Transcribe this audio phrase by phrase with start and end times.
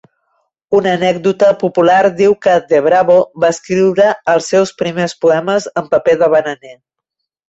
[0.77, 6.31] Una anècdota popular diu que Debravo va escriure els seus primers poemes en paper de
[6.37, 6.73] bananer.